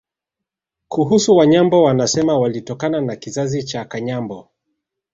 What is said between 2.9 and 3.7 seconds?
na kizazi